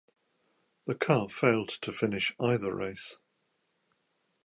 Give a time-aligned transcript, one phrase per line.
[0.87, 3.19] The car failed to finish either race.